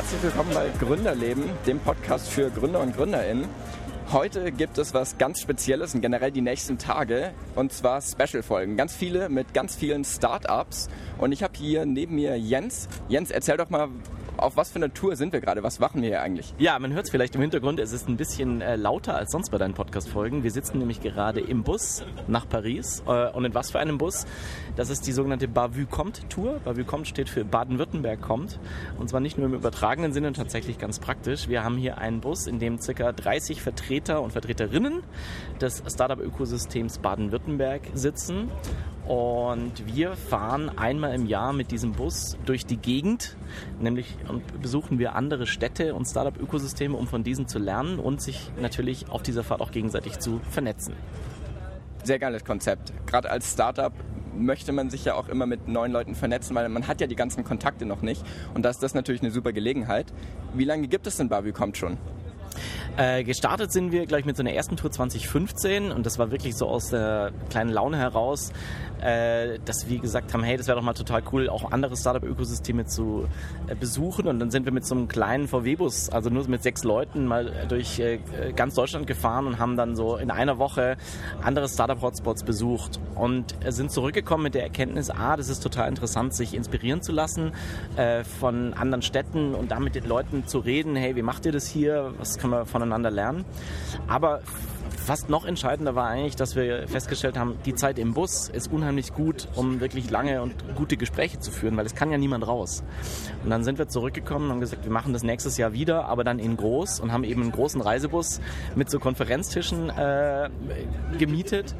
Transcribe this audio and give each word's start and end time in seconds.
Herzlich 0.00 0.22
willkommen 0.22 0.54
bei 0.54 0.70
Gründerleben, 0.78 1.44
dem 1.66 1.78
Podcast 1.78 2.30
für 2.30 2.48
Gründer 2.48 2.80
und 2.80 2.96
Gründerinnen. 2.96 3.46
Heute 4.10 4.50
gibt 4.50 4.78
es 4.78 4.94
was 4.94 5.18
ganz 5.18 5.42
Spezielles 5.42 5.94
und 5.94 6.00
generell 6.00 6.30
die 6.30 6.40
nächsten 6.40 6.78
Tage 6.78 7.34
und 7.54 7.70
zwar 7.70 8.00
Special-Folgen. 8.00 8.78
Ganz 8.78 8.94
viele 8.94 9.28
mit 9.28 9.52
ganz 9.52 9.76
vielen 9.76 10.06
Startups 10.06 10.88
und 11.18 11.32
ich 11.32 11.42
habe 11.42 11.52
hier 11.54 11.84
neben 11.84 12.14
mir 12.14 12.38
Jens. 12.38 12.88
Jens, 13.10 13.30
erzähl 13.30 13.58
doch 13.58 13.68
mal, 13.68 13.90
auf 14.42 14.56
was 14.56 14.70
für 14.70 14.76
eine 14.76 14.92
Tour 14.92 15.16
sind 15.16 15.32
wir 15.32 15.40
gerade? 15.40 15.62
Was 15.62 15.78
machen 15.78 16.02
wir 16.02 16.08
hier 16.08 16.22
eigentlich? 16.22 16.54
Ja, 16.58 16.78
man 16.78 16.92
hört 16.92 17.04
es 17.04 17.10
vielleicht 17.10 17.34
im 17.34 17.40
Hintergrund. 17.40 17.78
Es 17.80 17.92
ist 17.92 18.08
ein 18.08 18.16
bisschen 18.16 18.60
äh, 18.60 18.76
lauter 18.76 19.16
als 19.16 19.32
sonst 19.32 19.50
bei 19.50 19.58
deinen 19.58 19.74
Podcast-Folgen. 19.74 20.42
Wir 20.42 20.50
sitzen 20.50 20.78
nämlich 20.78 21.00
gerade 21.00 21.40
im 21.40 21.62
Bus 21.62 22.04
nach 22.26 22.48
Paris. 22.48 23.02
Äh, 23.06 23.30
und 23.30 23.44
in 23.44 23.54
was 23.54 23.70
für 23.70 23.78
einem 23.78 23.98
Bus? 23.98 24.26
Das 24.76 24.90
ist 24.90 25.06
die 25.06 25.12
sogenannte 25.12 25.48
Bavü 25.48 25.86
Comte 25.86 26.26
Tour. 26.28 26.60
Bavü 26.64 26.84
Comte 26.84 27.08
steht 27.08 27.28
für 27.28 27.44
Baden-Württemberg 27.44 28.20
kommt. 28.20 28.58
Und 28.98 29.08
zwar 29.08 29.20
nicht 29.20 29.38
nur 29.38 29.46
im 29.46 29.54
übertragenen 29.54 30.12
Sinne, 30.12 30.32
tatsächlich 30.32 30.78
ganz 30.78 30.98
praktisch. 30.98 31.48
Wir 31.48 31.62
haben 31.62 31.76
hier 31.76 31.98
einen 31.98 32.20
Bus, 32.20 32.46
in 32.46 32.58
dem 32.58 32.78
ca. 32.78 33.12
30 33.12 33.62
Vertreter 33.62 34.22
und 34.22 34.32
Vertreterinnen 34.32 35.02
des 35.60 35.82
Startup-Ökosystems 35.86 36.98
Baden-Württemberg 36.98 37.82
sitzen. 37.94 38.50
Und 39.10 39.92
wir 39.92 40.14
fahren 40.14 40.70
einmal 40.78 41.12
im 41.16 41.26
Jahr 41.26 41.52
mit 41.52 41.72
diesem 41.72 41.94
Bus 41.94 42.38
durch 42.46 42.64
die 42.64 42.76
Gegend, 42.76 43.36
nämlich 43.80 44.16
besuchen 44.62 45.00
wir 45.00 45.16
andere 45.16 45.48
Städte 45.48 45.96
und 45.96 46.04
Startup-Ökosysteme, 46.04 46.96
um 46.96 47.08
von 47.08 47.24
diesen 47.24 47.48
zu 47.48 47.58
lernen 47.58 47.98
und 47.98 48.22
sich 48.22 48.52
natürlich 48.60 49.10
auf 49.10 49.24
dieser 49.24 49.42
Fahrt 49.42 49.62
auch 49.62 49.72
gegenseitig 49.72 50.20
zu 50.20 50.38
vernetzen. 50.48 50.94
Sehr 52.04 52.20
geiles 52.20 52.44
Konzept. 52.44 52.92
Gerade 53.08 53.32
als 53.32 53.52
Startup 53.52 53.92
möchte 54.32 54.70
man 54.70 54.90
sich 54.90 55.04
ja 55.04 55.14
auch 55.14 55.28
immer 55.28 55.46
mit 55.46 55.66
neuen 55.66 55.90
Leuten 55.90 56.14
vernetzen, 56.14 56.54
weil 56.54 56.68
man 56.68 56.86
hat 56.86 57.00
ja 57.00 57.08
die 57.08 57.16
ganzen 57.16 57.42
Kontakte 57.42 57.86
noch 57.86 58.02
nicht. 58.02 58.24
Und 58.54 58.62
da 58.64 58.70
ist 58.70 58.80
das 58.80 58.94
natürlich 58.94 59.22
eine 59.22 59.32
super 59.32 59.52
Gelegenheit. 59.52 60.12
Wie 60.54 60.64
lange 60.64 60.86
gibt 60.86 61.08
es 61.08 61.16
denn 61.16 61.28
Barbie 61.28 61.50
kommt 61.50 61.76
schon? 61.76 61.98
Äh, 62.96 63.24
gestartet 63.24 63.72
sind 63.72 63.92
wir 63.92 64.06
gleich 64.06 64.24
mit 64.24 64.36
so 64.36 64.42
einer 64.42 64.52
ersten 64.52 64.76
Tour 64.76 64.90
2015 64.90 65.92
und 65.92 66.06
das 66.06 66.18
war 66.18 66.30
wirklich 66.30 66.56
so 66.56 66.66
aus 66.66 66.90
der 66.90 67.32
kleinen 67.48 67.70
Laune 67.70 67.96
heraus, 67.96 68.52
äh, 69.00 69.58
dass 69.64 69.88
wir 69.88 69.98
gesagt 69.98 70.34
haben, 70.34 70.42
hey, 70.42 70.56
das 70.56 70.66
wäre 70.66 70.76
doch 70.76 70.84
mal 70.84 70.92
total 70.92 71.22
cool, 71.32 71.48
auch 71.48 71.72
andere 71.72 71.96
Startup-Ökosysteme 71.96 72.86
zu 72.86 73.26
äh, 73.66 73.74
besuchen. 73.74 74.26
Und 74.26 74.38
dann 74.38 74.50
sind 74.50 74.66
wir 74.66 74.72
mit 74.72 74.84
so 74.84 74.94
einem 74.94 75.08
kleinen 75.08 75.48
VW-Bus, 75.48 76.10
also 76.10 76.30
nur 76.30 76.46
mit 76.48 76.62
sechs 76.62 76.84
Leuten, 76.84 77.26
mal 77.26 77.66
durch 77.68 77.98
äh, 77.98 78.18
ganz 78.54 78.74
Deutschland 78.74 79.06
gefahren 79.06 79.46
und 79.46 79.58
haben 79.58 79.76
dann 79.76 79.96
so 79.96 80.16
in 80.16 80.30
einer 80.30 80.58
Woche 80.58 80.96
andere 81.42 81.68
Startup-Hotspots 81.68 82.44
besucht 82.44 83.00
und 83.14 83.54
sind 83.68 83.90
zurückgekommen 83.90 84.44
mit 84.44 84.54
der 84.54 84.62
Erkenntnis, 84.62 85.10
ah, 85.10 85.36
das 85.36 85.48
ist 85.48 85.60
total 85.62 85.88
interessant, 85.88 86.34
sich 86.34 86.54
inspirieren 86.54 87.02
zu 87.02 87.12
lassen 87.12 87.52
äh, 87.96 88.24
von 88.24 88.74
anderen 88.74 89.02
Städten 89.02 89.54
und 89.54 89.70
damit 89.70 89.94
den 89.94 90.06
Leuten 90.06 90.46
zu 90.46 90.58
reden, 90.58 90.96
hey, 90.96 91.16
wie 91.16 91.22
macht 91.22 91.46
ihr 91.46 91.52
das 91.52 91.66
hier, 91.66 92.12
was 92.18 92.38
kann 92.40 92.50
man 92.50 92.66
voneinander 92.66 93.10
lernen. 93.10 93.44
Aber 94.08 94.40
fast 95.04 95.28
noch 95.28 95.44
entscheidender 95.44 95.94
war 95.94 96.08
eigentlich, 96.08 96.36
dass 96.36 96.56
wir 96.56 96.86
festgestellt 96.86 97.36
haben, 97.36 97.56
die 97.64 97.74
Zeit 97.74 97.98
im 97.98 98.14
Bus 98.14 98.48
ist 98.48 98.70
unheimlich 98.70 99.12
gut, 99.12 99.48
um 99.56 99.80
wirklich 99.80 100.10
lange 100.10 100.42
und 100.42 100.54
gute 100.76 100.96
Gespräche 100.96 101.38
zu 101.40 101.50
führen, 101.50 101.76
weil 101.76 101.86
es 101.86 101.94
kann 101.94 102.10
ja 102.10 102.18
niemand 102.18 102.46
raus. 102.46 102.82
Und 103.42 103.50
dann 103.50 103.64
sind 103.64 103.78
wir 103.78 103.88
zurückgekommen 103.88 104.46
und 104.46 104.52
haben 104.52 104.60
gesagt, 104.60 104.84
wir 104.84 104.92
machen 104.92 105.12
das 105.12 105.22
nächstes 105.22 105.56
Jahr 105.56 105.72
wieder, 105.72 106.06
aber 106.06 106.24
dann 106.24 106.38
in 106.38 106.56
groß 106.56 107.00
und 107.00 107.12
haben 107.12 107.24
eben 107.24 107.42
einen 107.42 107.52
großen 107.52 107.80
Reisebus 107.80 108.40
mit 108.74 108.90
so 108.90 108.98
Konferenztischen 108.98 109.90
äh, 109.90 110.50
gemietet. 111.18 111.74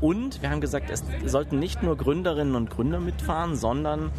Und 0.00 0.42
wir 0.42 0.50
haben 0.50 0.60
gesagt, 0.60 0.90
es 0.90 1.02
sollten 1.24 1.58
nicht 1.58 1.82
nur 1.82 1.96
Gründerinnen 1.96 2.54
und 2.54 2.70
Gründer 2.70 3.00
mitfahren, 3.00 3.56
sondern 3.56 4.10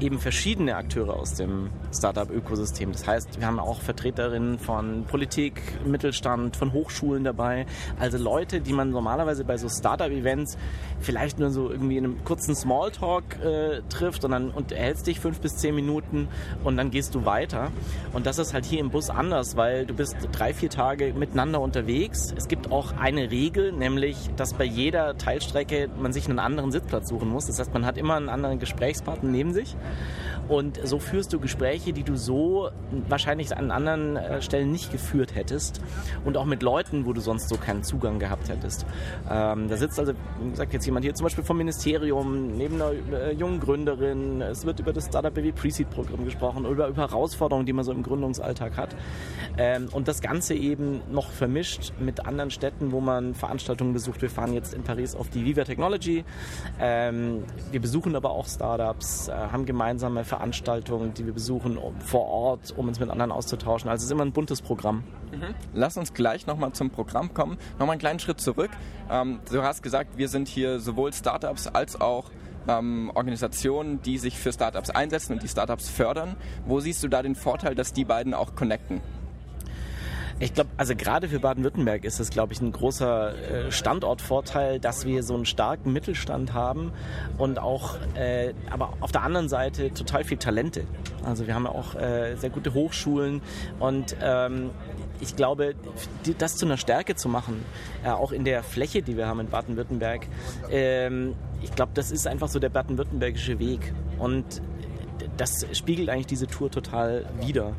eben 0.00 0.18
verschiedene 0.18 0.76
Akteure 0.76 1.16
aus 1.16 1.34
dem 1.34 1.70
Startup-Ökosystem. 1.92 2.92
Das 2.92 3.06
heißt, 3.06 3.40
wir 3.40 3.46
haben 3.46 3.58
auch 3.58 3.80
Vertreterinnen 3.80 4.58
von 4.58 5.04
Politik, 5.04 5.60
Mittelstand, 5.86 6.56
von 6.56 6.72
Hochschulen 6.72 7.24
dabei. 7.24 7.66
Also 7.98 8.18
Leute, 8.18 8.60
die 8.60 8.72
man 8.72 8.90
normalerweise 8.90 9.44
bei 9.44 9.56
so 9.56 9.68
Startup-Events 9.68 10.56
vielleicht 11.00 11.38
nur 11.38 11.50
so 11.50 11.70
irgendwie 11.70 11.96
in 11.96 12.04
einem 12.04 12.24
kurzen 12.24 12.54
Smalltalk 12.54 13.24
äh, 13.42 13.82
trifft 13.88 14.24
und 14.24 14.32
dann 14.32 14.50
unterhältst 14.50 15.06
dich 15.06 15.20
fünf 15.20 15.40
bis 15.40 15.56
zehn 15.56 15.74
Minuten 15.74 16.28
und 16.64 16.76
dann 16.76 16.90
gehst 16.90 17.14
du 17.14 17.24
weiter. 17.24 17.70
Und 18.12 18.26
das 18.26 18.38
ist 18.38 18.54
halt 18.54 18.64
hier 18.64 18.80
im 18.80 18.90
Bus 18.90 19.10
anders, 19.10 19.56
weil 19.56 19.86
du 19.86 19.94
bist 19.94 20.16
drei, 20.32 20.52
vier 20.54 20.70
Tage 20.70 21.12
miteinander 21.14 21.60
unterwegs. 21.60 22.32
Es 22.36 22.48
gibt 22.48 22.70
auch 22.70 22.92
eine 22.96 23.30
Regel, 23.30 23.72
nämlich, 23.72 24.30
dass 24.36 24.54
bei 24.54 24.64
jeder 24.64 25.16
Teilstrecke 25.16 25.88
man 26.00 26.12
sich 26.12 26.28
einen 26.28 26.38
anderen 26.38 26.72
Sitzplatz 26.72 27.08
suchen 27.08 27.28
muss. 27.28 27.46
Das 27.46 27.58
heißt, 27.58 27.72
man 27.72 27.84
hat 27.86 27.98
immer 27.98 28.14
einen 28.14 28.28
anderen 28.28 28.58
Gesprächspartner 28.58 29.30
neben 29.30 29.52
sich. 29.52 29.76
Und 30.48 30.80
so 30.84 30.98
führst 30.98 31.32
du 31.32 31.40
Gespräche, 31.40 31.92
die 31.92 32.02
du 32.02 32.16
so 32.16 32.70
wahrscheinlich 33.08 33.56
an 33.56 33.70
anderen 33.70 34.16
äh, 34.16 34.42
Stellen 34.42 34.70
nicht 34.70 34.92
geführt 34.92 35.34
hättest. 35.34 35.80
Und 36.24 36.36
auch 36.36 36.44
mit 36.44 36.62
Leuten, 36.62 37.06
wo 37.06 37.12
du 37.12 37.20
sonst 37.20 37.48
so 37.48 37.56
keinen 37.56 37.82
Zugang 37.82 38.18
gehabt 38.18 38.48
hättest. 38.48 38.86
Ähm, 39.28 39.68
da 39.68 39.76
sitzt 39.76 39.98
also, 39.98 40.12
wie 40.40 40.50
gesagt, 40.50 40.72
jetzt 40.72 40.86
jemand 40.86 41.04
hier 41.04 41.14
zum 41.14 41.24
Beispiel 41.24 41.44
vom 41.44 41.58
Ministerium, 41.58 42.56
neben 42.56 42.76
einer 42.76 42.92
äh, 43.12 43.32
jungen 43.32 43.60
Gründerin. 43.60 44.40
Es 44.40 44.64
wird 44.64 44.80
über 44.80 44.92
das 44.92 45.06
Startup 45.06 45.34
Baby 45.34 45.52
Pre-Seed-Programm 45.52 46.24
gesprochen, 46.24 46.64
über, 46.64 46.88
über 46.88 47.02
Herausforderungen, 47.02 47.66
die 47.66 47.72
man 47.72 47.84
so 47.84 47.92
im 47.92 48.02
Gründungsalltag 48.02 48.76
hat. 48.76 48.94
Ähm, 49.58 49.88
und 49.92 50.08
das 50.08 50.20
Ganze 50.20 50.54
eben 50.54 51.00
noch 51.10 51.30
vermischt 51.30 51.92
mit 51.98 52.26
anderen 52.26 52.50
Städten, 52.50 52.92
wo 52.92 53.00
man 53.00 53.34
Veranstaltungen 53.34 53.92
besucht. 53.92 54.22
Wir 54.22 54.30
fahren 54.30 54.52
jetzt 54.52 54.74
in 54.74 54.82
Paris 54.82 55.14
auf 55.14 55.28
die 55.30 55.44
Viva 55.44 55.64
Technology. 55.64 56.24
Ähm, 56.80 57.44
wir 57.70 57.80
besuchen 57.80 58.14
aber 58.14 58.30
auch 58.30 58.46
Startups, 58.46 59.28
äh, 59.28 59.32
haben 59.32 59.66
gemeinsame 59.66 60.24
Veranstaltungen 60.24 60.35
Veranstaltungen, 60.36 61.14
die 61.14 61.24
wir 61.24 61.32
besuchen 61.32 61.78
vor 62.00 62.26
Ort, 62.26 62.74
um 62.76 62.88
uns 62.88 63.00
mit 63.00 63.08
anderen 63.08 63.32
auszutauschen. 63.32 63.88
Also 63.88 64.02
es 64.02 64.04
ist 64.06 64.10
immer 64.12 64.24
ein 64.24 64.32
buntes 64.32 64.60
Programm. 64.60 65.02
Mhm. 65.32 65.54
Lass 65.72 65.96
uns 65.96 66.12
gleich 66.12 66.46
nochmal 66.46 66.72
zum 66.72 66.90
Programm 66.90 67.32
kommen. 67.32 67.56
Nochmal 67.78 67.92
einen 67.92 68.00
kleinen 68.00 68.18
Schritt 68.18 68.38
zurück. 68.38 68.70
Ähm, 69.10 69.40
du 69.50 69.62
hast 69.62 69.82
gesagt, 69.82 70.18
wir 70.18 70.28
sind 70.28 70.46
hier 70.46 70.78
sowohl 70.78 71.14
Startups 71.14 71.68
als 71.68 71.98
auch 71.98 72.30
ähm, 72.68 73.10
Organisationen, 73.14 74.02
die 74.02 74.18
sich 74.18 74.38
für 74.38 74.52
Startups 74.52 74.90
einsetzen 74.90 75.32
und 75.32 75.42
die 75.42 75.48
Startups 75.48 75.88
fördern. 75.88 76.36
Wo 76.66 76.80
siehst 76.80 77.02
du 77.02 77.08
da 77.08 77.22
den 77.22 77.34
Vorteil, 77.34 77.74
dass 77.74 77.94
die 77.94 78.04
beiden 78.04 78.34
auch 78.34 78.54
connecten? 78.54 79.00
Ich 80.38 80.52
glaube, 80.52 80.68
also 80.76 80.94
gerade 80.94 81.28
für 81.28 81.40
Baden-Württemberg 81.40 82.04
ist 82.04 82.20
es, 82.20 82.28
glaube 82.28 82.52
ich, 82.52 82.60
ein 82.60 82.70
großer 82.70 83.68
äh, 83.68 83.72
Standortvorteil, 83.72 84.78
dass 84.78 85.06
wir 85.06 85.22
so 85.22 85.34
einen 85.34 85.46
starken 85.46 85.94
Mittelstand 85.94 86.52
haben 86.52 86.92
und 87.38 87.58
auch, 87.58 87.96
äh, 88.14 88.52
aber 88.70 88.92
auf 89.00 89.12
der 89.12 89.22
anderen 89.22 89.48
Seite 89.48 89.94
total 89.94 90.24
viel 90.24 90.36
Talente. 90.36 90.84
Also 91.24 91.46
wir 91.46 91.54
haben 91.54 91.64
ja 91.64 91.70
auch 91.70 91.94
äh, 91.94 92.36
sehr 92.36 92.50
gute 92.50 92.74
Hochschulen 92.74 93.40
und 93.78 94.14
ähm, 94.20 94.72
ich 95.20 95.36
glaube, 95.36 95.74
das 96.36 96.56
zu 96.56 96.66
einer 96.66 96.76
Stärke 96.76 97.14
zu 97.14 97.30
machen, 97.30 97.64
äh, 98.04 98.10
auch 98.10 98.32
in 98.32 98.44
der 98.44 98.62
Fläche, 98.62 99.00
die 99.00 99.16
wir 99.16 99.26
haben 99.26 99.40
in 99.40 99.48
Baden-Württemberg, 99.48 100.26
ähm, 100.70 101.34
ich 101.62 101.74
glaube, 101.74 101.92
das 101.94 102.10
ist 102.10 102.26
einfach 102.26 102.48
so 102.48 102.58
der 102.58 102.68
baden-württembergische 102.68 103.58
Weg. 103.58 103.94
Und 104.18 104.60
das 105.36 105.66
spiegelt 105.72 106.08
eigentlich 106.08 106.26
diese 106.26 106.46
Tour 106.46 106.70
total 106.70 107.26
wider. 107.40 107.72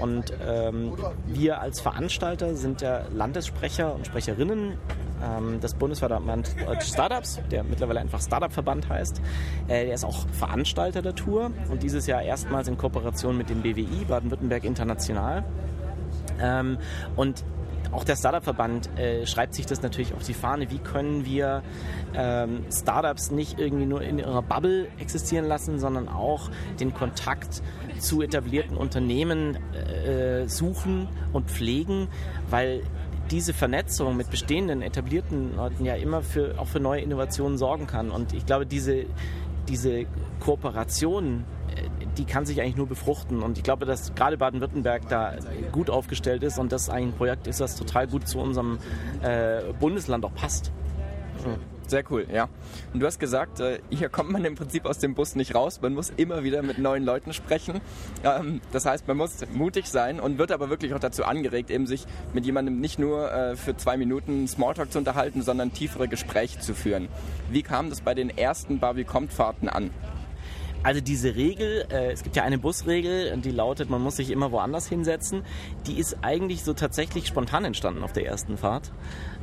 Und 0.00 0.32
ähm, 0.46 0.92
wir 1.26 1.60
als 1.60 1.80
Veranstalter 1.80 2.54
sind 2.54 2.82
ja 2.82 3.02
Landessprecher 3.12 3.94
und 3.94 4.06
Sprecherinnen 4.06 4.78
ähm, 5.22 5.60
des 5.60 5.74
Bundesverband 5.74 6.54
Startups, 6.80 7.40
der 7.50 7.64
mittlerweile 7.64 8.00
einfach 8.00 8.20
Startup-Verband 8.20 8.88
heißt. 8.88 9.20
Äh, 9.68 9.86
der 9.86 9.94
ist 9.94 10.04
auch 10.04 10.26
Veranstalter 10.28 11.02
der 11.02 11.14
Tour 11.14 11.50
und 11.70 11.82
dieses 11.82 12.06
Jahr 12.06 12.22
erstmals 12.22 12.68
in 12.68 12.76
Kooperation 12.76 13.36
mit 13.36 13.50
dem 13.50 13.62
BWI, 13.62 14.04
Baden-Württemberg 14.08 14.64
International. 14.64 15.44
Ähm, 16.40 16.78
und 17.16 17.44
auch 17.94 18.04
der 18.04 18.16
Startup-Verband 18.16 18.98
äh, 18.98 19.24
schreibt 19.26 19.54
sich 19.54 19.66
das 19.66 19.82
natürlich 19.82 20.14
auf 20.14 20.24
die 20.24 20.34
Fahne. 20.34 20.70
Wie 20.70 20.78
können 20.78 21.24
wir 21.24 21.62
ähm, 22.14 22.64
Startups 22.70 23.30
nicht 23.30 23.60
irgendwie 23.60 23.86
nur 23.86 24.02
in 24.02 24.18
ihrer 24.18 24.42
Bubble 24.42 24.88
existieren 24.98 25.46
lassen, 25.46 25.78
sondern 25.78 26.08
auch 26.08 26.50
den 26.80 26.92
Kontakt 26.92 27.62
zu 28.00 28.20
etablierten 28.20 28.76
Unternehmen 28.76 29.56
äh, 29.74 30.48
suchen 30.48 31.08
und 31.32 31.50
pflegen, 31.50 32.08
weil 32.50 32.82
diese 33.30 33.54
Vernetzung 33.54 34.16
mit 34.16 34.30
bestehenden 34.30 34.82
etablierten 34.82 35.56
Leuten 35.56 35.84
ja 35.84 35.94
immer 35.94 36.22
für, 36.22 36.58
auch 36.58 36.66
für 36.66 36.80
neue 36.80 37.00
Innovationen 37.00 37.56
sorgen 37.56 37.86
kann. 37.86 38.10
Und 38.10 38.32
ich 38.32 38.44
glaube, 38.44 38.66
diese, 38.66 39.06
diese 39.68 40.04
Kooperation 40.40 41.44
die 42.16 42.24
kann 42.24 42.46
sich 42.46 42.60
eigentlich 42.60 42.76
nur 42.76 42.86
befruchten. 42.86 43.42
Und 43.42 43.58
ich 43.58 43.64
glaube, 43.64 43.86
dass 43.86 44.14
gerade 44.14 44.36
Baden-Württemberg 44.36 45.08
da 45.08 45.34
gut 45.72 45.90
aufgestellt 45.90 46.42
ist 46.42 46.58
und 46.58 46.72
das 46.72 46.88
ein 46.88 47.12
Projekt 47.12 47.46
ist, 47.46 47.60
das 47.60 47.76
total 47.76 48.06
gut 48.06 48.28
zu 48.28 48.38
unserem 48.38 48.78
äh, 49.22 49.62
Bundesland 49.78 50.24
auch 50.24 50.34
passt. 50.34 50.72
Ja. 51.44 51.56
Sehr 51.86 52.02
cool, 52.10 52.26
ja. 52.32 52.48
Und 52.92 53.00
du 53.00 53.06
hast 53.06 53.18
gesagt, 53.18 53.60
äh, 53.60 53.78
hier 53.90 54.08
kommt 54.08 54.30
man 54.30 54.44
im 54.44 54.54
Prinzip 54.54 54.86
aus 54.86 54.98
dem 54.98 55.14
Bus 55.14 55.34
nicht 55.34 55.54
raus. 55.54 55.80
Man 55.82 55.92
muss 55.92 56.10
immer 56.16 56.42
wieder 56.42 56.62
mit 56.62 56.78
neuen 56.78 57.04
Leuten 57.04 57.32
sprechen. 57.32 57.80
Ähm, 58.24 58.62
das 58.72 58.86
heißt, 58.86 59.06
man 59.06 59.18
muss 59.18 59.44
mutig 59.52 59.88
sein 59.88 60.18
und 60.18 60.38
wird 60.38 60.50
aber 60.50 60.70
wirklich 60.70 60.94
auch 60.94 60.98
dazu 60.98 61.24
angeregt, 61.24 61.70
eben 61.70 61.86
sich 61.86 62.06
mit 62.32 62.46
jemandem 62.46 62.80
nicht 62.80 62.98
nur 62.98 63.30
äh, 63.30 63.56
für 63.56 63.76
zwei 63.76 63.98
Minuten 63.98 64.48
Smalltalk 64.48 64.92
zu 64.92 64.98
unterhalten, 64.98 65.42
sondern 65.42 65.72
tiefere 65.72 66.08
Gespräche 66.08 66.58
zu 66.58 66.74
führen. 66.74 67.08
Wie 67.50 67.62
kam 67.62 67.90
das 67.90 68.00
bei 68.00 68.14
den 68.14 68.30
ersten 68.30 68.78
Barbie-Kommt-Fahrten 68.78 69.68
an? 69.68 69.90
Also 70.84 71.00
diese 71.00 71.34
Regel, 71.34 71.86
äh, 71.90 72.12
es 72.12 72.22
gibt 72.22 72.36
ja 72.36 72.42
eine 72.42 72.58
Busregel, 72.58 73.34
die 73.38 73.50
lautet, 73.50 73.88
man 73.88 74.02
muss 74.02 74.16
sich 74.16 74.30
immer 74.30 74.52
woanders 74.52 74.86
hinsetzen. 74.86 75.42
Die 75.86 75.98
ist 75.98 76.18
eigentlich 76.20 76.62
so 76.62 76.74
tatsächlich 76.74 77.26
spontan 77.26 77.64
entstanden 77.64 78.02
auf 78.02 78.12
der 78.12 78.26
ersten 78.26 78.58
Fahrt 78.58 78.92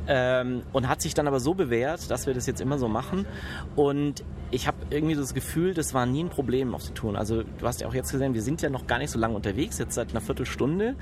ähm, 0.06 0.62
und 0.72 0.88
hat 0.88 1.00
sich 1.02 1.14
dann 1.14 1.26
aber 1.26 1.40
so 1.40 1.54
bewährt, 1.54 2.10
dass 2.10 2.26
wir 2.26 2.34
das 2.34 2.46
jetzt 2.46 2.60
immer 2.60 2.78
so 2.78 2.88
machen. 2.88 3.26
Und 3.76 4.24
ich 4.52 4.66
habe 4.66 4.76
irgendwie 4.90 5.14
das 5.14 5.32
Gefühl, 5.32 5.72
das 5.72 5.94
war 5.94 6.04
nie 6.04 6.22
ein 6.22 6.28
Problem 6.28 6.74
auf 6.74 6.84
den 6.84 6.94
Touren. 6.94 7.16
Also 7.16 7.42
du 7.42 7.66
hast 7.66 7.80
ja 7.80 7.88
auch 7.88 7.94
jetzt 7.94 8.12
gesehen, 8.12 8.34
wir 8.34 8.42
sind 8.42 8.60
ja 8.60 8.68
noch 8.68 8.86
gar 8.86 8.98
nicht 8.98 9.10
so 9.10 9.18
lange 9.18 9.34
unterwegs, 9.34 9.78
jetzt 9.78 9.94
seit 9.94 10.10
einer 10.10 10.20
Viertelstunde 10.20 10.94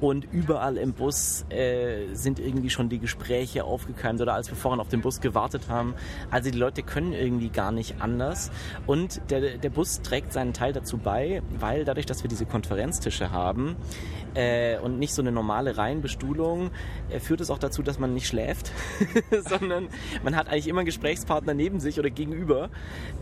und 0.00 0.26
überall 0.30 0.76
im 0.76 0.92
Bus 0.92 1.46
äh, 1.48 2.12
sind 2.12 2.38
irgendwie 2.38 2.68
schon 2.68 2.90
die 2.90 2.98
Gespräche 2.98 3.64
aufgekeimt 3.64 4.20
oder 4.20 4.34
als 4.34 4.50
wir 4.50 4.56
vorhin 4.56 4.78
auf 4.78 4.88
den 4.88 5.00
Bus 5.00 5.22
gewartet 5.22 5.68
haben. 5.70 5.94
Also 6.30 6.50
die 6.50 6.58
Leute 6.58 6.82
können 6.82 7.14
irgendwie 7.14 7.48
gar 7.48 7.72
nicht 7.72 8.02
anders 8.02 8.50
und 8.86 9.22
der, 9.30 9.56
der 9.56 9.70
Bus 9.70 10.02
trägt 10.02 10.34
seinen 10.34 10.52
Teil 10.52 10.74
dazu 10.74 10.98
bei, 10.98 11.42
weil 11.58 11.86
dadurch, 11.86 12.04
dass 12.04 12.22
wir 12.22 12.28
diese 12.28 12.44
Konferenztische 12.44 13.30
haben 13.30 13.76
äh, 14.34 14.78
und 14.80 14.98
nicht 14.98 15.14
so 15.14 15.22
eine 15.22 15.32
normale 15.32 15.78
Reihenbestuhlung, 15.78 16.70
äh, 17.08 17.20
führt 17.20 17.40
es 17.40 17.50
auch 17.50 17.58
dazu, 17.58 17.82
dass 17.82 17.98
man 17.98 18.12
nicht 18.12 18.26
schläft, 18.26 18.47
sondern 19.48 19.88
man 20.22 20.36
hat 20.36 20.48
eigentlich 20.48 20.68
immer 20.68 20.80
einen 20.80 20.86
Gesprächspartner 20.86 21.54
neben 21.54 21.80
sich 21.80 21.98
oder 21.98 22.10
gegenüber 22.10 22.70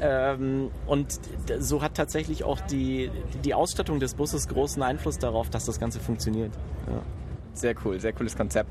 ähm, 0.00 0.70
und 0.86 1.20
so 1.58 1.82
hat 1.82 1.94
tatsächlich 1.94 2.44
auch 2.44 2.60
die, 2.60 3.10
die 3.44 3.54
Ausstattung 3.54 4.00
des 4.00 4.14
Busses 4.14 4.48
großen 4.48 4.82
Einfluss 4.82 5.18
darauf, 5.18 5.50
dass 5.50 5.64
das 5.66 5.80
Ganze 5.80 6.00
funktioniert. 6.00 6.52
Ja. 6.88 7.02
Sehr 7.54 7.74
cool, 7.84 7.98
sehr 7.98 8.12
cooles 8.12 8.36
Konzept. 8.36 8.70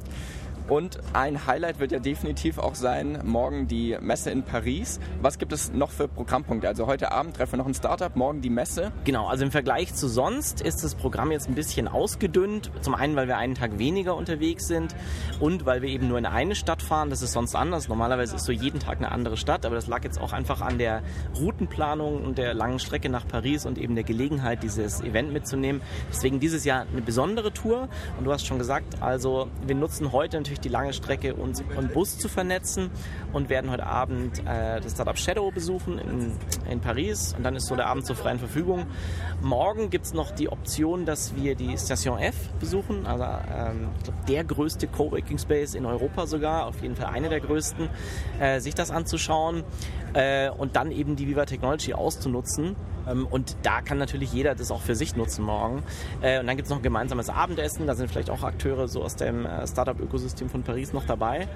Und 0.68 0.98
ein 1.14 1.46
Highlight 1.46 1.80
wird 1.80 1.92
ja 1.92 2.00
definitiv 2.00 2.58
auch 2.58 2.74
sein, 2.74 3.20
morgen 3.24 3.68
die 3.68 3.96
Messe 4.02 4.32
in 4.32 4.42
Paris. 4.42 5.00
Was 5.22 5.38
gibt 5.38 5.54
es 5.54 5.72
noch 5.72 5.92
für 5.92 6.08
Programmpunkte? 6.08 6.68
Also 6.68 6.88
heute 6.88 7.12
Abend 7.12 7.36
treffen 7.36 7.54
wir 7.54 7.58
noch 7.58 7.68
ein 7.68 7.76
Startup, 7.76 8.16
morgen 8.16 8.42
die 8.42 8.50
Messe. 8.50 8.92
Genau, 9.04 9.28
also 9.28 9.46
im 9.46 9.52
Vergleich 9.52 9.94
zu 9.94 10.08
sonst 10.08 10.62
ist 10.62 10.84
das 10.84 10.96
Programm 10.96 11.32
jetzt 11.32 11.48
ein 11.48 11.54
bisschen 11.54 11.88
ausgedünnt. 11.88 12.72
Zum 12.82 12.96
einen, 12.96 13.16
weil 13.16 13.28
wir 13.28 13.38
einen 13.38 13.54
Tag 13.54 13.78
weniger 13.78 14.16
unterwegs 14.16 14.68
sind 14.68 14.96
und 15.40 15.68
weil 15.68 15.84
wir 15.84 15.90
eben 15.90 16.08
nur 16.08 16.18
in 16.18 16.26
eine 16.26 16.56
Stadt 16.56 16.82
fahren. 16.82 17.12
Das 17.12 17.22
ist 17.22 17.34
sonst 17.34 17.54
anders. 17.54 17.88
Normalerweise 17.88 18.36
ist 18.36 18.46
so 18.46 18.52
jeden 18.52 18.80
Tag 18.80 18.98
eine 18.98 19.12
andere 19.12 19.38
Stadt, 19.38 19.68
aber 19.68 19.76
das 19.76 19.86
lag 19.86 20.04
jetzt 20.04 20.20
auch 20.20 20.34
einfach 20.34 20.62
an 20.62 20.80
der 20.80 21.04
Routenplanung 21.40 22.24
und 22.24 22.40
der 22.40 22.56
langen 22.56 22.80
Strecke 22.80 23.10
nach 23.10 23.28
Paris 23.28 23.68
und 23.68 23.78
eben 23.78 23.94
der 23.94 24.04
Gelegenheit, 24.04 24.64
dieses 24.64 25.02
Event 25.02 25.32
mitzunehmen. 25.32 25.82
Deswegen 26.12 26.40
dieses 26.40 26.66
Jahr 26.66 26.88
eine 26.92 27.02
besondere 27.02 27.54
Tour. 27.54 27.88
Und 28.18 28.26
du 28.26 28.32
hast 28.32 28.48
schon 28.48 28.58
gesagt, 28.58 29.04
also 29.04 29.48
wir 29.68 29.76
nutzen 29.76 30.12
heute 30.12 30.38
natürlich 30.38 30.55
die 30.60 30.70
lange 30.70 30.94
Strecke, 30.94 31.34
uns 31.34 31.64
und 31.76 31.94
Bus 31.94 32.18
zu 32.18 32.28
vernetzen 32.28 32.90
und 33.34 33.50
werden 33.50 33.72
heute 33.72 33.86
Abend 33.86 34.40
äh, 34.40 34.82
das 34.82 34.94
Startup 34.94 35.18
Shadow 35.18 35.52
besuchen 35.52 36.00
in, 36.00 36.32
in 36.70 36.80
Paris 36.82 37.34
und 37.38 37.44
dann 37.44 37.56
ist 37.56 37.68
so 37.68 37.76
der 37.76 37.88
Abend 37.88 38.06
zur 38.06 38.16
freien 38.16 38.40
Verfügung. 38.40 38.86
Morgen 39.42 39.90
gibt 39.90 40.06
es 40.06 40.14
noch 40.14 40.32
die 40.32 40.50
Option, 40.50 41.06
dass 41.06 41.36
wir 41.36 41.56
die 41.56 41.78
Station 41.78 42.20
F 42.20 42.36
besuchen, 42.60 43.06
also 43.06 43.24
ähm, 43.24 43.90
glaub, 44.04 44.26
der 44.26 44.44
größte 44.44 44.88
Coworking 44.88 45.38
Space 45.38 45.76
in 45.76 45.86
Europa 45.86 46.28
sogar, 46.28 46.66
auf 46.66 46.82
jeden 46.82 46.96
Fall 46.96 47.08
eine 47.08 47.30
der 47.30 47.40
größten, 47.40 47.90
äh, 48.40 48.60
sich 48.60 48.76
das 48.76 48.92
anzuschauen 48.92 49.64
äh, 50.16 50.50
und 50.50 50.76
dann 50.76 50.92
eben 50.92 51.16
die 51.16 51.28
Viva 51.28 51.46
Technology 51.46 51.94
auszunutzen 51.94 52.76
ähm, 53.08 53.28
und 53.28 53.56
da 53.64 53.82
kann 53.82 53.98
natürlich 53.98 54.34
jeder 54.34 54.56
das 54.56 54.72
auch 54.72 54.82
für 54.82 54.96
sich 54.96 55.16
nutzen 55.16 55.46
morgen. 55.46 55.84
Äh, 56.22 56.40
und 56.40 56.48
dann 56.48 56.56
gibt 56.56 56.66
es 56.66 56.70
noch 56.70 56.78
ein 56.78 56.84
gemeinsames 56.84 57.30
Abendessen. 57.30 57.88
Da 57.88 57.96
sind 57.96 58.10
vielleicht 58.10 58.30
auch 58.30 58.44
Akteure 58.44 58.88
so 58.88 59.04
aus 59.04 59.16
dem 59.16 59.46
äh, 59.46 59.68
Startup-Ökosystem 59.68 60.50
von 60.50 60.64
Paris 60.64 60.94
noch 60.94 61.06
dabei. 61.06 61.48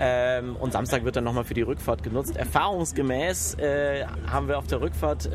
Ähm, 0.00 0.56
und 0.56 0.72
Samstag 0.72 1.04
wird 1.04 1.16
dann 1.16 1.24
nochmal 1.24 1.44
für 1.44 1.54
die 1.54 1.62
Rückfahrt 1.62 2.02
genutzt. 2.02 2.36
Erfahrungsgemäß 2.36 3.54
äh, 3.54 4.04
haben 4.26 4.48
wir 4.48 4.58
auf 4.58 4.66
der 4.66 4.80
Rückfahrt 4.80 5.28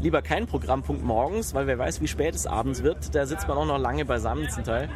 lieber 0.00 0.22
keinen 0.22 0.46
Programmpunkt 0.46 1.02
morgens, 1.02 1.54
weil 1.54 1.66
wer 1.66 1.78
weiß, 1.78 2.00
wie 2.00 2.08
spät 2.08 2.34
es 2.34 2.46
abends 2.46 2.82
wird. 2.82 3.14
Da 3.14 3.26
sitzt 3.26 3.48
man 3.48 3.56
auch 3.56 3.66
noch 3.66 3.78
lange 3.78 4.04
beisammen 4.04 4.48
zum 4.48 4.64
Teil. 4.64 4.88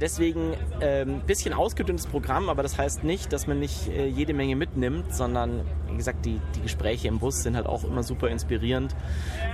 deswegen 0.00 0.52
ein 0.52 0.58
ähm, 0.80 1.20
bisschen 1.26 1.54
ausgedünntes 1.54 2.06
Programm, 2.06 2.48
aber 2.48 2.62
das 2.62 2.78
heißt 2.78 3.04
nicht, 3.04 3.32
dass 3.32 3.46
man 3.46 3.58
nicht 3.58 3.86
jede 3.86 4.34
Menge 4.34 4.56
mitnimmt, 4.56 5.14
sondern 5.14 5.62
wie 5.90 5.96
gesagt, 5.96 6.24
die, 6.24 6.40
die 6.54 6.62
Gespräche 6.62 7.08
im 7.08 7.18
Bus 7.18 7.42
sind 7.42 7.56
halt 7.56 7.66
auch 7.66 7.84
immer 7.84 8.02
super 8.02 8.28
inspirierend. 8.28 8.94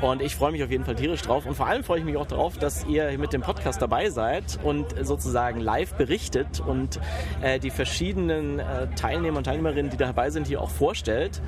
Und 0.01 0.23
ich 0.23 0.37
freue 0.37 0.53
mich 0.53 0.63
auf 0.63 0.71
jeden 0.71 0.85
Fall 0.85 0.97
tierisch 0.97 1.23
drauf. 1.23 1.47
Und 1.47 1.55
vor 1.55 1.67
allem 1.67 1.85
freue 1.85 2.01
ich 2.01 2.05
mich 2.05 2.17
auch 2.17 2.27
darauf, 2.27 2.59
dass 2.59 2.87
ihr 2.87 3.17
mit 3.19 3.33
dem 3.33 3.43
Podcast 3.43 3.81
dabei 3.81 4.11
seid 4.11 4.59
und 4.63 4.95
sozusagen 5.03 5.61
live 5.61 5.95
berichtet 5.95 6.61
und 6.61 7.01
äh, 7.41 7.59
die 7.59 7.71
verschiedenen 7.71 8.59
äh, 8.59 8.89
Teilnehmer 8.95 9.39
und 9.39 9.45
Teilnehmerinnen, 9.45 9.91
die 9.91 9.97
dabei 9.97 10.31
sind, 10.31 10.47
hier 10.47 10.61
auch 10.61 10.71
vorstellt. 10.71 11.41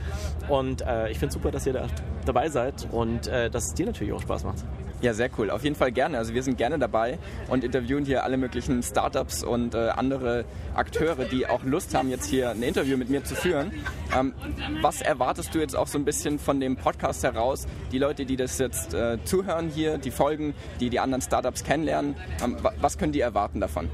Und 0.49 0.83
äh, 0.83 1.11
ich 1.11 1.19
finde 1.19 1.29
es 1.29 1.35
super, 1.35 1.51
dass 1.51 1.67
ihr 1.67 1.73
da 1.73 1.87
dabei 2.25 2.49
seid 2.49 2.89
und 2.91 3.27
äh, 3.27 3.51
dass 3.51 3.69
es 3.69 3.75
dir 3.75 3.87
natürlich 3.87 4.13
auch 4.13 4.23
Spaß 4.23 4.45
macht. 4.45 4.65
Ja, 5.03 5.15
sehr 5.15 5.31
cool. 5.39 5.51
Auf 5.51 5.65
jeden 5.65 5.77
Fall 5.77 5.93
gerne. 5.93 6.19
Also 6.19 6.35
wir 6.35 6.43
sind 6.43 6.59
gerne 6.59 6.79
dabei 6.79 7.19
und 7.49 7.65
interviewen 7.65 8.05
hier 8.05 8.23
alle 8.23 8.37
möglichen 8.37 8.83
Startups 8.83 9.43
und 9.43 9.75
äh, 9.75 9.89
andere 9.89 10.45
Akteure, 10.75 11.25
die 11.25 11.47
auch 11.47 11.65
Lust 11.65 11.95
haben, 11.95 12.11
jetzt 12.11 12.27
hier 12.27 12.51
ein 12.51 12.63
Interview 12.63 12.99
mit 12.99 13.09
mir 13.09 13.25
zu 13.25 13.35
führen. 13.35 13.73
Ähm, 14.15 14.35
was 14.83 15.01
erwartest 15.01 15.55
du 15.55 15.59
jetzt 15.59 15.75
auch 15.75 15.87
so 15.87 15.99
ein 15.99 16.05
bisschen 16.05 16.39
von 16.39 16.61
dem 16.61 16.77
Podcast 16.77 17.25
heraus? 17.25 17.67
Die 17.93 17.99
Leute, 17.99 18.27
die 18.27 18.37
das 18.37 18.59
jetzt 18.59 18.93
äh, 18.93 19.17
zuhören 19.25 19.71
hier, 19.75 19.97
die 19.97 20.11
Folgen, 20.11 20.53
die 20.81 20.91
die 20.91 21.01
anderen 21.01 21.23
Startups 21.23 21.65
kennenlernen, 21.65 22.15
ähm, 22.45 22.59
was 22.79 22.99
können 22.99 23.13
die 23.13 23.21
erwarten 23.21 23.61
davon? 23.61 23.89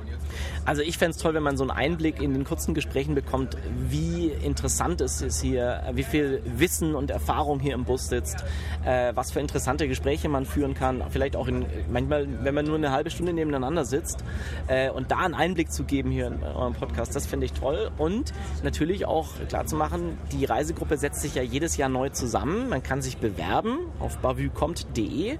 Also 0.64 0.82
ich 0.82 0.98
fände 0.98 1.16
es 1.16 1.22
toll, 1.22 1.34
wenn 1.34 1.42
man 1.42 1.56
so 1.56 1.62
einen 1.62 1.70
Einblick 1.70 2.20
in 2.20 2.32
den 2.32 2.44
kurzen 2.44 2.74
Gesprächen 2.74 3.14
bekommt, 3.14 3.56
wie 3.88 4.28
interessant 4.28 5.00
es 5.00 5.22
ist 5.22 5.40
hier, 5.40 5.82
wie 5.92 6.02
viel 6.02 6.42
Wissen 6.44 6.94
und 6.94 7.10
Erfahrung 7.10 7.60
hier 7.60 7.74
im 7.74 7.84
Bus 7.84 8.08
sitzt, 8.08 8.44
äh, 8.84 9.12
was 9.14 9.30
für 9.30 9.40
interessante 9.40 9.86
Gespräche 9.88 10.28
man 10.28 10.44
führen 10.44 10.74
kann. 10.74 10.95
Vielleicht 11.10 11.36
auch 11.36 11.48
in, 11.48 11.66
manchmal, 11.90 12.26
wenn 12.42 12.54
man 12.54 12.66
nur 12.66 12.76
eine 12.76 12.92
halbe 12.92 13.10
Stunde 13.10 13.32
nebeneinander 13.32 13.84
sitzt 13.84 14.24
äh, 14.68 14.90
und 14.90 15.10
da 15.10 15.18
einen 15.18 15.34
Einblick 15.34 15.72
zu 15.72 15.84
geben 15.84 16.10
hier 16.10 16.28
in 16.28 16.42
eurem 16.42 16.74
Podcast, 16.74 17.14
das 17.14 17.26
finde 17.26 17.46
ich 17.46 17.52
toll. 17.52 17.90
Und 17.98 18.32
natürlich 18.62 19.06
auch 19.06 19.28
klar 19.48 19.66
zu 19.66 19.76
machen, 19.76 20.18
die 20.32 20.44
Reisegruppe 20.44 20.96
setzt 20.96 21.22
sich 21.22 21.34
ja 21.34 21.42
jedes 21.42 21.76
Jahr 21.76 21.88
neu 21.88 22.08
zusammen. 22.10 22.68
Man 22.68 22.82
kann 22.82 23.02
sich 23.02 23.18
bewerben 23.18 23.78
auf 23.98 24.18
bavükommt.de. 24.18 25.38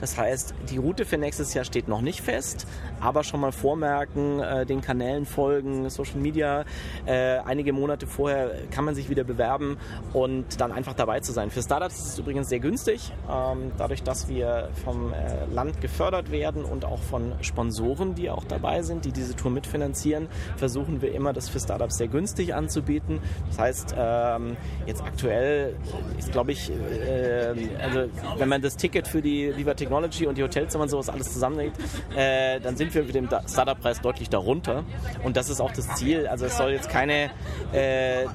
Das 0.00 0.18
heißt, 0.18 0.54
die 0.70 0.76
Route 0.76 1.04
für 1.04 1.16
nächstes 1.16 1.54
Jahr 1.54 1.64
steht 1.64 1.88
noch 1.88 2.00
nicht 2.00 2.20
fest, 2.20 2.66
aber 3.00 3.24
schon 3.24 3.40
mal 3.40 3.52
vormerken, 3.52 4.40
äh, 4.40 4.66
den 4.66 4.80
Kanälen 4.80 5.24
folgen, 5.24 5.88
Social 5.88 6.18
Media. 6.18 6.64
Äh, 7.06 7.38
einige 7.38 7.72
Monate 7.72 8.06
vorher 8.06 8.50
kann 8.70 8.84
man 8.84 8.94
sich 8.94 9.08
wieder 9.08 9.24
bewerben 9.24 9.78
und 10.12 10.60
dann 10.60 10.72
einfach 10.72 10.94
dabei 10.94 11.20
zu 11.20 11.32
sein. 11.32 11.50
Für 11.50 11.62
Startups 11.62 11.98
ist 11.98 12.06
es 12.06 12.18
übrigens 12.18 12.48
sehr 12.48 12.60
günstig, 12.60 13.12
ähm, 13.30 13.72
dadurch, 13.78 14.02
dass 14.02 14.28
wir 14.28 14.68
vom 14.84 14.93
äh, 15.12 15.52
Land 15.52 15.80
gefördert 15.80 16.30
werden 16.30 16.64
und 16.64 16.84
auch 16.84 17.02
von 17.02 17.32
Sponsoren, 17.40 18.14
die 18.14 18.30
auch 18.30 18.44
dabei 18.44 18.82
sind, 18.82 19.04
die 19.04 19.12
diese 19.12 19.36
Tour 19.36 19.50
mitfinanzieren, 19.50 20.28
versuchen 20.56 21.02
wir 21.02 21.14
immer, 21.14 21.32
das 21.32 21.48
für 21.48 21.60
Startups 21.60 21.98
sehr 21.98 22.08
günstig 22.08 22.54
anzubieten. 22.54 23.20
Das 23.48 23.58
heißt, 23.58 23.94
ähm, 23.96 24.56
jetzt 24.86 25.02
aktuell 25.02 25.76
ist, 26.18 26.32
glaube 26.32 26.52
ich, 26.52 26.70
äh, 26.70 27.54
also 27.82 28.10
wenn 28.38 28.48
man 28.48 28.62
das 28.62 28.76
Ticket 28.76 29.08
für 29.08 29.22
die 29.22 29.56
Viva 29.56 29.74
Technology 29.74 30.26
und 30.26 30.38
die 30.38 30.42
Hotelzimmer 30.42 30.84
und 30.84 30.90
sowas 30.90 31.08
alles 31.08 31.32
zusammenlegt, 31.32 31.76
äh, 32.16 32.60
dann 32.60 32.76
sind 32.76 32.94
wir 32.94 33.04
mit 33.04 33.14
dem 33.14 33.28
Startup-Preis 33.46 34.00
deutlich 34.00 34.28
darunter. 34.28 34.84
Und 35.22 35.36
das 35.36 35.48
ist 35.48 35.60
auch 35.60 35.72
das 35.72 35.94
Ziel. 35.96 36.26
Also 36.26 36.46
es 36.46 36.56
soll 36.56 36.72
jetzt 36.72 36.88
keine, 36.88 37.30
äh, 37.72 38.24
äh, 38.24 38.26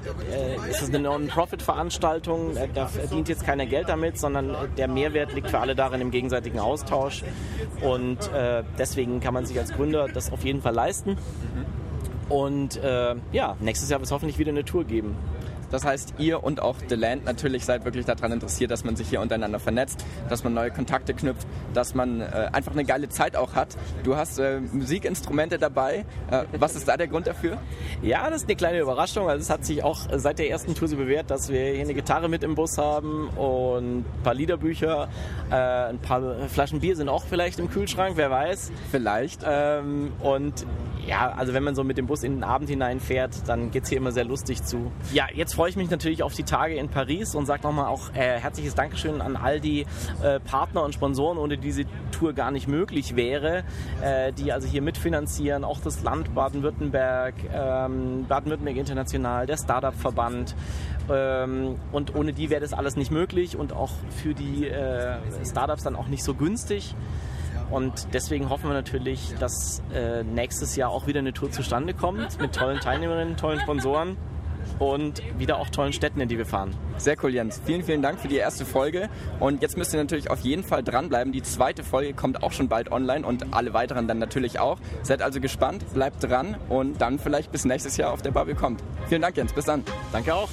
es 0.68 0.82
ist 0.82 0.94
eine 0.94 1.00
Non-Profit-Veranstaltung, 1.00 2.56
äh, 2.56 2.68
da 2.72 2.86
verdient 2.86 3.28
jetzt 3.28 3.44
keiner 3.44 3.66
Geld 3.66 3.88
damit, 3.88 4.18
sondern 4.18 4.56
der 4.76 4.88
Mehrwert 4.88 5.32
liegt 5.34 5.50
für 5.50 5.58
alle 5.58 5.74
darin 5.74 6.00
im 6.00 6.10
gegenseitigen 6.10 6.49
Austausch. 6.58 7.22
Und 7.80 8.18
äh, 8.32 8.62
deswegen 8.78 9.20
kann 9.20 9.34
man 9.34 9.46
sich 9.46 9.58
als 9.58 9.72
Gründer 9.72 10.08
das 10.08 10.32
auf 10.32 10.44
jeden 10.44 10.62
Fall 10.62 10.74
leisten. 10.74 11.16
Und 12.28 12.76
äh, 12.76 13.16
ja, 13.32 13.56
nächstes 13.60 13.90
Jahr 13.90 14.00
wird 14.00 14.06
es 14.06 14.12
hoffentlich 14.12 14.38
wieder 14.38 14.50
eine 14.50 14.64
Tour 14.64 14.84
geben. 14.84 15.16
Das 15.70 15.84
heißt, 15.84 16.14
ihr 16.18 16.42
und 16.42 16.60
auch 16.60 16.76
The 16.88 16.94
Land 16.94 17.24
natürlich 17.24 17.64
seid 17.64 17.84
wirklich 17.84 18.04
daran 18.04 18.32
interessiert, 18.32 18.70
dass 18.70 18.84
man 18.84 18.96
sich 18.96 19.08
hier 19.08 19.20
untereinander 19.20 19.58
vernetzt, 19.58 20.04
dass 20.28 20.44
man 20.44 20.54
neue 20.54 20.70
Kontakte 20.70 21.14
knüpft, 21.14 21.46
dass 21.74 21.94
man 21.94 22.20
äh, 22.20 22.48
einfach 22.52 22.72
eine 22.72 22.84
geile 22.84 23.08
Zeit 23.08 23.36
auch 23.36 23.54
hat. 23.54 23.76
Du 24.02 24.16
hast 24.16 24.38
äh, 24.38 24.60
Musikinstrumente 24.60 25.58
dabei. 25.58 26.04
Äh, 26.30 26.44
was 26.58 26.76
ist 26.76 26.88
da 26.88 26.96
der 26.96 27.08
Grund 27.08 27.26
dafür? 27.26 27.58
Ja, 28.02 28.28
das 28.28 28.42
ist 28.42 28.48
eine 28.48 28.56
kleine 28.56 28.80
Überraschung. 28.80 29.28
Also 29.28 29.42
es 29.42 29.50
hat 29.50 29.64
sich 29.64 29.82
auch 29.82 30.00
seit 30.16 30.38
der 30.38 30.50
ersten 30.50 30.74
Tour 30.74 30.88
so 30.88 30.96
bewährt, 30.96 31.30
dass 31.30 31.48
wir 31.48 31.60
hier 31.60 31.82
eine 31.82 31.94
Gitarre 31.94 32.28
mit 32.28 32.42
im 32.42 32.54
Bus 32.54 32.78
haben 32.78 33.28
und 33.28 34.00
ein 34.00 34.04
paar 34.22 34.34
Liederbücher, 34.34 35.08
äh, 35.50 35.54
ein 35.54 35.98
paar 35.98 36.48
Flaschen 36.48 36.80
Bier 36.80 36.96
sind 36.96 37.08
auch 37.08 37.24
vielleicht 37.24 37.58
im 37.58 37.70
Kühlschrank, 37.70 38.16
wer 38.16 38.30
weiß. 38.30 38.72
Vielleicht. 38.90 39.40
Ähm, 39.44 40.12
und 40.20 40.66
ja, 41.06 41.32
also 41.32 41.54
wenn 41.54 41.62
man 41.62 41.74
so 41.74 41.84
mit 41.84 41.98
dem 41.98 42.06
Bus 42.06 42.22
in 42.22 42.36
den 42.36 42.44
Abend 42.44 42.68
hineinfährt, 42.68 43.48
dann 43.48 43.70
geht 43.70 43.84
es 43.84 43.88
hier 43.88 43.98
immer 43.98 44.12
sehr 44.12 44.24
lustig 44.24 44.62
zu. 44.62 44.90
Ja, 45.12 45.26
jetzt 45.34 45.54
freue 45.54 45.70
ich 45.70 45.76
mich 45.76 45.90
natürlich 45.90 46.22
auf 46.22 46.34
die 46.34 46.44
Tage 46.44 46.74
in 46.74 46.88
Paris 46.88 47.34
und 47.34 47.46
sage 47.46 47.62
nochmal 47.62 47.86
auch 47.86 48.12
äh, 48.14 48.38
herzliches 48.38 48.74
Dankeschön 48.74 49.20
an 49.20 49.36
all 49.36 49.60
die 49.60 49.86
äh, 50.22 50.40
Partner 50.40 50.84
und 50.84 50.94
Sponsoren, 50.94 51.38
ohne 51.38 51.58
diese 51.58 51.84
Tour 52.10 52.32
gar 52.32 52.50
nicht 52.50 52.68
möglich 52.68 53.16
wäre, 53.16 53.64
äh, 54.02 54.32
die 54.32 54.52
also 54.52 54.68
hier 54.68 54.82
mitfinanzieren, 54.82 55.64
auch 55.64 55.80
das 55.80 56.02
Land 56.02 56.34
Baden-Württemberg, 56.34 57.34
ähm, 57.52 58.26
Baden-Württemberg 58.28 58.76
International, 58.76 59.46
der 59.46 59.56
Startup-Verband. 59.56 60.54
Ähm, 61.10 61.76
und 61.92 62.14
ohne 62.14 62.32
die 62.32 62.50
wäre 62.50 62.60
das 62.60 62.72
alles 62.72 62.96
nicht 62.96 63.10
möglich 63.10 63.56
und 63.56 63.72
auch 63.72 63.92
für 64.22 64.34
die 64.34 64.66
äh, 64.66 65.16
Startups 65.44 65.82
dann 65.82 65.96
auch 65.96 66.08
nicht 66.08 66.22
so 66.22 66.34
günstig. 66.34 66.94
Und 67.70 68.08
deswegen 68.12 68.48
hoffen 68.48 68.68
wir 68.68 68.74
natürlich, 68.74 69.34
dass 69.38 69.82
äh, 69.94 70.24
nächstes 70.24 70.76
Jahr 70.76 70.90
auch 70.90 71.06
wieder 71.06 71.20
eine 71.20 71.32
Tour 71.32 71.50
zustande 71.50 71.94
kommt 71.94 72.40
mit 72.40 72.54
tollen 72.54 72.80
Teilnehmerinnen, 72.80 73.36
tollen 73.36 73.60
Sponsoren 73.60 74.16
und 74.78 75.22
wieder 75.38 75.58
auch 75.58 75.68
tollen 75.68 75.92
Städten, 75.92 76.20
in 76.20 76.28
die 76.28 76.38
wir 76.38 76.46
fahren. 76.46 76.74
Sehr 76.96 77.16
cool, 77.22 77.32
Jens. 77.32 77.60
Vielen, 77.64 77.82
vielen 77.82 78.02
Dank 78.02 78.18
für 78.18 78.28
die 78.28 78.36
erste 78.36 78.64
Folge. 78.64 79.08
Und 79.38 79.62
jetzt 79.62 79.76
müsst 79.76 79.92
ihr 79.92 80.00
natürlich 80.00 80.30
auf 80.30 80.40
jeden 80.40 80.64
Fall 80.64 80.82
dranbleiben. 80.82 81.32
Die 81.32 81.42
zweite 81.42 81.84
Folge 81.84 82.12
kommt 82.14 82.42
auch 82.42 82.52
schon 82.52 82.68
bald 82.68 82.90
online 82.90 83.26
und 83.26 83.54
alle 83.54 83.72
weiteren 83.72 84.08
dann 84.08 84.18
natürlich 84.18 84.58
auch. 84.58 84.78
Seid 85.02 85.22
also 85.22 85.40
gespannt, 85.40 85.84
bleibt 85.94 86.24
dran 86.24 86.56
und 86.68 87.00
dann 87.00 87.18
vielleicht 87.18 87.52
bis 87.52 87.64
nächstes 87.64 87.96
Jahr 87.96 88.12
auf 88.12 88.22
der 88.22 88.32
Bubble 88.32 88.54
kommt. 88.54 88.82
Vielen 89.08 89.22
Dank, 89.22 89.36
Jens. 89.36 89.52
Bis 89.52 89.66
dann. 89.66 89.84
Danke 90.12 90.34
auch. 90.34 90.48